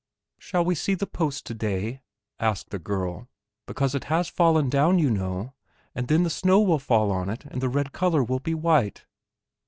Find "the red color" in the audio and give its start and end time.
7.61-8.23